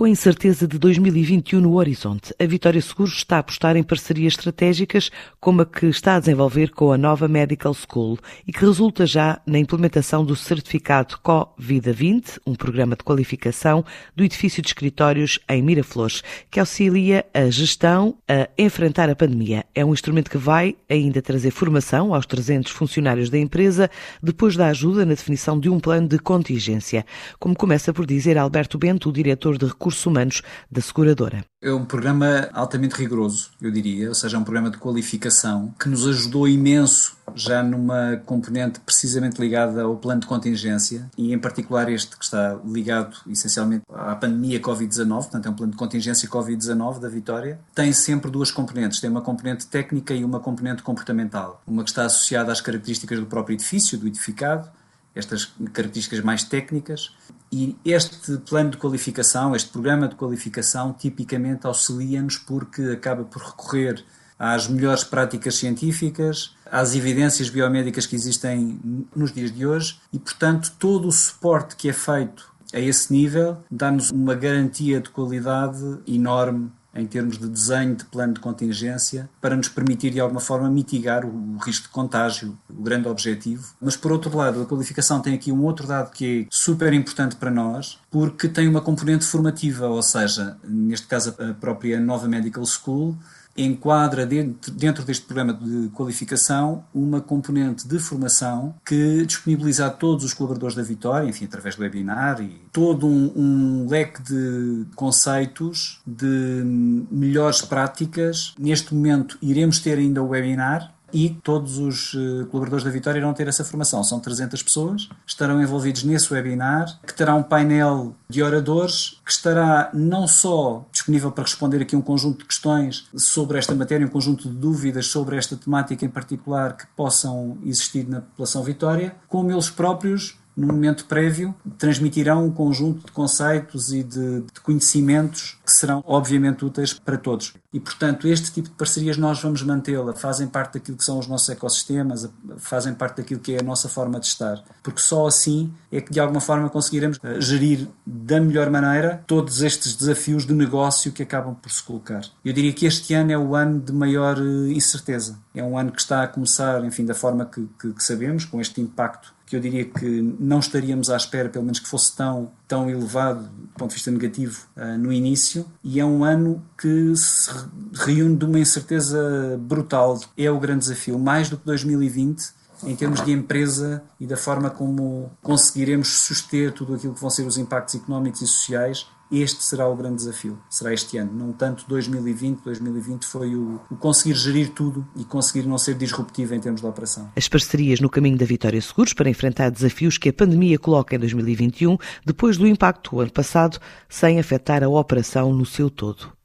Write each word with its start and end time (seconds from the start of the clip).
Com 0.00 0.06
a 0.06 0.08
incerteza 0.08 0.66
de 0.66 0.78
2021 0.78 1.60
no 1.60 1.74
horizonte, 1.74 2.34
a 2.40 2.46
Vitória 2.46 2.80
Seguros 2.80 3.12
está 3.12 3.36
a 3.36 3.40
apostar 3.40 3.76
em 3.76 3.82
parcerias 3.82 4.32
estratégicas 4.32 5.10
como 5.38 5.60
a 5.60 5.66
que 5.66 5.84
está 5.88 6.14
a 6.14 6.18
desenvolver 6.18 6.70
com 6.70 6.90
a 6.90 6.96
nova 6.96 7.28
Medical 7.28 7.74
School 7.74 8.18
e 8.46 8.50
que 8.50 8.64
resulta 8.64 9.04
já 9.04 9.42
na 9.44 9.58
implementação 9.58 10.24
do 10.24 10.34
certificado 10.34 11.18
CO-Vida 11.18 11.92
20, 11.92 12.40
um 12.46 12.54
programa 12.54 12.96
de 12.96 13.04
qualificação 13.04 13.84
do 14.16 14.24
edifício 14.24 14.62
de 14.62 14.68
escritórios 14.68 15.38
em 15.46 15.60
Miraflores, 15.60 16.22
que 16.50 16.58
auxilia 16.58 17.26
a 17.34 17.50
gestão 17.50 18.16
a 18.26 18.48
enfrentar 18.56 19.10
a 19.10 19.14
pandemia. 19.14 19.66
É 19.74 19.84
um 19.84 19.92
instrumento 19.92 20.30
que 20.30 20.38
vai 20.38 20.76
ainda 20.88 21.20
trazer 21.20 21.50
formação 21.50 22.14
aos 22.14 22.24
300 22.24 22.72
funcionários 22.72 23.28
da 23.28 23.36
empresa 23.36 23.90
depois 24.22 24.56
da 24.56 24.68
ajuda 24.68 25.04
na 25.04 25.12
definição 25.12 25.60
de 25.60 25.68
um 25.68 25.78
plano 25.78 26.08
de 26.08 26.18
contingência, 26.18 27.04
como 27.38 27.54
começa 27.54 27.92
por 27.92 28.06
dizer 28.06 28.38
Alberto 28.38 28.78
Bento, 28.78 29.10
o 29.10 29.12
diretor 29.12 29.58
de 29.58 29.66
recursos 29.66 29.89
recursos 29.90 30.06
humanos 30.06 30.42
da 30.70 30.80
seguradora. 30.80 31.44
É 31.62 31.72
um 31.72 31.84
programa 31.84 32.48
altamente 32.52 32.94
rigoroso, 32.94 33.50
eu 33.60 33.70
diria, 33.70 34.08
ou 34.08 34.14
seja, 34.14 34.36
é 34.36 34.40
um 34.40 34.44
programa 34.44 34.70
de 34.70 34.78
qualificação 34.78 35.74
que 35.78 35.88
nos 35.88 36.06
ajudou 36.06 36.48
imenso 36.48 37.18
já 37.34 37.62
numa 37.62 38.16
componente 38.24 38.80
precisamente 38.80 39.40
ligada 39.40 39.82
ao 39.82 39.96
plano 39.96 40.22
de 40.22 40.26
contingência 40.26 41.08
e 41.16 41.32
em 41.32 41.38
particular 41.38 41.88
este 41.90 42.16
que 42.16 42.24
está 42.24 42.58
ligado 42.64 43.16
essencialmente 43.28 43.84
à 43.92 44.16
pandemia 44.16 44.60
Covid-19, 44.60 45.08
portanto 45.08 45.46
é 45.46 45.50
um 45.50 45.54
plano 45.54 45.72
de 45.72 45.78
contingência 45.78 46.28
Covid-19 46.28 46.98
da 46.98 47.08
Vitória, 47.08 47.60
tem 47.74 47.92
sempre 47.92 48.30
duas 48.30 48.50
componentes, 48.50 49.00
tem 49.00 49.10
uma 49.10 49.20
componente 49.20 49.66
técnica 49.66 50.14
e 50.14 50.24
uma 50.24 50.40
componente 50.40 50.82
comportamental. 50.82 51.62
Uma 51.66 51.84
que 51.84 51.90
está 51.90 52.04
associada 52.04 52.50
às 52.50 52.60
características 52.60 53.20
do 53.20 53.26
próprio 53.26 53.54
edifício, 53.54 53.98
do 53.98 54.06
edificado, 54.06 54.68
estas 55.14 55.46
características 55.72 56.20
mais 56.20 56.44
técnicas. 56.44 57.12
E 57.52 57.76
este 57.84 58.36
plano 58.38 58.70
de 58.70 58.76
qualificação, 58.76 59.56
este 59.56 59.70
programa 59.70 60.06
de 60.06 60.14
qualificação, 60.14 60.92
tipicamente 60.92 61.66
auxilia-nos 61.66 62.38
porque 62.38 62.82
acaba 62.82 63.24
por 63.24 63.42
recorrer 63.42 64.04
às 64.38 64.68
melhores 64.68 65.04
práticas 65.04 65.56
científicas, 65.56 66.54
às 66.70 66.94
evidências 66.94 67.50
biomédicas 67.50 68.06
que 68.06 68.14
existem 68.14 68.80
nos 69.14 69.32
dias 69.32 69.52
de 69.52 69.66
hoje 69.66 70.00
e, 70.12 70.18
portanto, 70.18 70.72
todo 70.78 71.08
o 71.08 71.12
suporte 71.12 71.76
que 71.76 71.88
é 71.88 71.92
feito 71.92 72.50
a 72.72 72.78
esse 72.78 73.12
nível 73.12 73.58
dá-nos 73.70 74.10
uma 74.10 74.34
garantia 74.34 75.00
de 75.00 75.10
qualidade 75.10 75.98
enorme 76.06 76.70
em 76.94 77.06
termos 77.06 77.38
de 77.38 77.48
desenho 77.48 77.94
de 77.94 78.04
plano 78.04 78.34
de 78.34 78.40
contingência 78.40 79.28
para 79.40 79.56
nos 79.56 79.68
permitir 79.68 80.10
de 80.10 80.20
alguma 80.20 80.40
forma 80.40 80.68
mitigar 80.68 81.24
o, 81.24 81.56
risco 81.58 81.86
de 81.86 81.92
contágio, 81.92 82.58
o 82.68 82.82
grande 82.82 83.08
objetivo. 83.08 83.72
Mas 83.80 83.96
por 83.96 84.12
outro 84.12 84.36
lado, 84.36 84.62
a 84.62 84.66
qualificação 84.66 85.20
tem 85.20 85.34
aqui 85.34 85.52
um 85.52 85.62
outro 85.62 85.86
dado 85.86 86.10
que 86.10 86.42
é 86.42 86.46
super 86.50 86.92
importante 86.92 87.36
para 87.36 87.50
nós, 87.50 87.98
porque 88.10 88.48
tem 88.48 88.66
uma 88.68 88.80
componente 88.80 89.24
formativa, 89.24 89.86
ou 89.86 90.02
seja, 90.02 90.56
neste 90.64 91.06
caso 91.06 91.34
a 91.38 91.54
própria 91.54 92.00
nova 92.00 92.26
Medical 92.26 92.64
School 92.64 93.16
enquadra 93.56 94.24
dentro, 94.24 94.70
dentro 94.72 95.04
deste 95.04 95.24
programa 95.24 95.52
de 95.52 95.88
qualificação 95.88 96.84
uma 96.94 97.20
componente 97.20 97.86
de 97.86 97.98
formação 97.98 98.74
que 98.84 99.24
disponibiliza 99.26 99.86
a 99.86 99.90
todos 99.90 100.24
os 100.24 100.32
colaboradores 100.32 100.74
da 100.74 100.82
Vitória, 100.82 101.28
enfim, 101.28 101.44
através 101.44 101.76
do 101.76 101.82
webinar 101.82 102.40
e 102.40 102.60
todo 102.72 103.06
um, 103.06 103.32
um 103.36 103.88
leque 103.88 104.22
de 104.22 104.86
conceitos, 104.94 106.00
de 106.06 106.62
melhores 107.10 107.62
práticas. 107.62 108.54
Neste 108.58 108.94
momento 108.94 109.36
iremos 109.42 109.78
ter 109.78 109.98
ainda 109.98 110.22
o 110.22 110.28
webinar, 110.28 110.94
e 111.12 111.30
todos 111.42 111.78
os 111.78 112.14
eh, 112.14 112.44
colaboradores 112.46 112.84
da 112.84 112.90
Vitória 112.90 113.18
irão 113.18 113.32
ter 113.32 113.48
essa 113.48 113.64
formação. 113.64 114.02
São 114.02 114.20
300 114.20 114.62
pessoas, 114.62 115.08
estarão 115.26 115.62
envolvidos 115.62 116.04
nesse 116.04 116.32
webinar, 116.32 116.98
que 117.06 117.14
terá 117.14 117.34
um 117.34 117.42
painel 117.42 118.14
de 118.28 118.42
oradores, 118.42 119.20
que 119.24 119.32
estará 119.32 119.90
não 119.92 120.26
só 120.26 120.86
disponível 120.92 121.30
para 121.30 121.44
responder 121.44 121.82
aqui 121.82 121.96
um 121.96 122.02
conjunto 122.02 122.38
de 122.38 122.44
questões 122.44 123.08
sobre 123.16 123.58
esta 123.58 123.74
matéria, 123.74 124.06
um 124.06 124.10
conjunto 124.10 124.48
de 124.48 124.54
dúvidas 124.54 125.06
sobre 125.06 125.36
esta 125.36 125.56
temática 125.56 126.04
em 126.04 126.08
particular 126.08 126.76
que 126.76 126.86
possam 126.96 127.58
existir 127.64 128.08
na 128.08 128.20
população 128.20 128.62
Vitória, 128.62 129.14
como 129.28 129.50
eles 129.50 129.70
próprios 129.70 130.39
no 130.60 130.66
momento 130.66 131.06
prévio, 131.06 131.54
transmitirão 131.78 132.44
um 132.44 132.50
conjunto 132.50 133.06
de 133.06 133.12
conceitos 133.12 133.92
e 133.92 134.02
de, 134.02 134.40
de, 134.40 134.60
conhecimentos 134.62 135.58
que 135.64 135.72
serão 135.72 136.04
obviamente 136.06 136.64
úteis 136.64 136.92
para 136.92 137.16
todos. 137.16 137.54
E, 137.72 137.80
portanto, 137.80 138.28
este 138.28 138.52
tipo 138.52 138.68
de 138.68 138.74
parcerias 138.74 139.16
nós 139.16 139.40
vamos 139.40 139.62
mantê-la, 139.62 140.12
fazem 140.12 140.46
parte 140.46 140.74
daquilo 140.74 140.98
que 140.98 141.04
são 141.04 141.18
os 141.18 141.26
nossos 141.26 141.48
ecossistemas, 141.48 142.28
fazem 142.58 142.92
parte 142.92 143.18
daquilo 143.18 143.40
que 143.40 143.54
é 143.54 143.60
a 143.60 143.62
nossa 143.62 143.88
forma 143.88 144.20
de 144.20 144.26
estar. 144.26 144.62
Porque 144.82 145.00
só 145.00 145.26
assim 145.26 145.72
é 145.90 146.00
que, 146.00 146.12
de 146.12 146.20
alguma 146.20 146.40
forma, 146.40 146.68
conseguiremos 146.68 147.18
eh, 147.22 147.40
gerir 147.40 147.88
da 148.04 148.40
melhor 148.40 148.68
maneira 148.70 149.22
todos 149.26 149.62
estes 149.62 149.94
desafios 149.94 150.44
de 150.44 150.52
negócio 150.52 151.12
que 151.12 151.22
acabam 151.22 151.54
por 151.54 151.70
se 151.70 151.82
colocar. 151.82 152.22
Eu 152.44 152.52
diria 152.52 152.72
que 152.72 152.84
este 152.84 153.14
ano 153.14 153.32
é 153.32 153.38
o 153.38 153.54
ano 153.54 153.80
de 153.80 153.92
maior 153.92 154.36
eh, 154.36 154.72
incerteza. 154.72 155.38
É 155.54 155.62
um 155.62 155.78
ano 155.78 155.92
que 155.92 156.00
está 156.00 156.24
a 156.24 156.28
começar, 156.28 156.84
enfim, 156.84 157.06
da 157.06 157.14
forma 157.14 157.46
que, 157.46 157.66
que, 157.80 157.92
que 157.92 158.02
sabemos, 158.04 158.44
com 158.44 158.60
este 158.60 158.80
impacto 158.80 159.32
que 159.50 159.56
eu 159.56 159.60
diria 159.60 159.84
que 159.84 160.36
não 160.38 160.60
estaríamos 160.60 161.10
à 161.10 161.16
espera, 161.16 161.48
pelo 161.48 161.64
menos 161.64 161.80
que 161.80 161.88
fosse 161.88 162.16
tão, 162.16 162.52
tão 162.68 162.88
elevado 162.88 163.48
do 163.48 163.68
ponto 163.76 163.88
de 163.90 163.96
vista 163.96 164.08
negativo 164.08 164.62
uh, 164.76 164.96
no 164.96 165.12
início, 165.12 165.66
e 165.82 165.98
é 165.98 166.04
um 166.04 166.22
ano 166.22 166.62
que 166.78 167.12
se 167.16 167.50
reúne 167.92 168.36
de 168.36 168.44
uma 168.44 168.60
incerteza 168.60 169.58
brutal. 169.60 170.20
É 170.38 170.48
o 170.48 170.60
grande 170.60 170.80
desafio, 170.80 171.18
mais 171.18 171.50
do 171.50 171.56
que 171.56 171.66
2020 171.66 172.60
em 172.84 172.94
termos 172.94 173.22
de 173.22 173.32
empresa 173.32 174.02
e 174.18 174.26
da 174.26 174.36
forma 174.36 174.70
como 174.70 175.30
conseguiremos 175.42 176.08
suster 176.22 176.72
tudo 176.72 176.94
aquilo 176.94 177.12
que 177.12 177.20
vão 177.20 177.28
ser 177.28 177.42
os 177.42 177.58
impactos 177.58 177.96
económicos 177.96 178.40
e 178.40 178.46
sociais 178.46 179.06
este 179.30 179.62
será 179.62 179.88
o 179.88 179.96
grande 179.96 180.16
desafio, 180.16 180.58
será 180.68 180.92
este 180.92 181.16
ano, 181.16 181.32
não 181.32 181.52
tanto 181.52 181.84
2020. 181.86 182.62
2020 182.62 183.24
foi 183.26 183.54
o, 183.54 183.80
o, 183.90 183.96
conseguir 183.96 184.34
gerir 184.34 184.70
tudo 184.70 185.06
e 185.16 185.24
conseguir 185.24 185.66
não 185.66 185.78
ser 185.78 185.94
disruptivo 185.94 186.54
em 186.54 186.60
termos 186.60 186.80
de 186.80 186.86
operação. 186.86 187.30
As 187.36 187.48
parcerias 187.48 188.00
no 188.00 188.10
caminho 188.10 188.36
da 188.36 188.44
Vitória 188.44 188.80
Seguros 188.80 189.12
para 189.12 189.30
enfrentar 189.30 189.70
desafios 189.70 190.18
que 190.18 190.28
a 190.28 190.32
pandemia 190.32 190.78
coloca 190.78 191.14
em 191.14 191.18
2021, 191.18 191.96
depois 192.24 192.56
do 192.56 192.66
impacto 192.66 193.10
do 193.12 193.20
ano 193.20 193.32
passado, 193.32 193.78
sem 194.08 194.38
afetar 194.38 194.82
a 194.82 194.88
operação 194.88 195.52
no 195.52 195.64
seu 195.64 195.88
todo. 195.90 196.32